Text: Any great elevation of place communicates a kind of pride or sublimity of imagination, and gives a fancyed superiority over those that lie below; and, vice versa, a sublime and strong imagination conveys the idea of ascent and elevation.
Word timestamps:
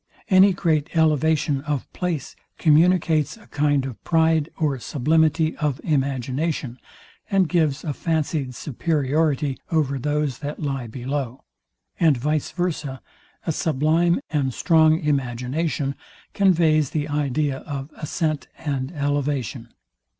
Any 0.29 0.51
great 0.51 0.95
elevation 0.97 1.61
of 1.61 1.87
place 1.93 2.35
communicates 2.57 3.37
a 3.37 3.45
kind 3.45 3.85
of 3.85 4.03
pride 4.03 4.49
or 4.57 4.79
sublimity 4.79 5.55
of 5.57 5.79
imagination, 5.83 6.79
and 7.29 7.47
gives 7.47 7.83
a 7.83 7.93
fancyed 7.93 8.55
superiority 8.55 9.59
over 9.71 9.99
those 9.99 10.39
that 10.39 10.59
lie 10.59 10.87
below; 10.87 11.43
and, 11.99 12.17
vice 12.17 12.49
versa, 12.49 12.99
a 13.45 13.51
sublime 13.51 14.19
and 14.31 14.55
strong 14.55 14.99
imagination 14.99 15.93
conveys 16.33 16.89
the 16.89 17.07
idea 17.07 17.59
of 17.59 17.91
ascent 17.95 18.47
and 18.57 18.91
elevation. 18.93 19.69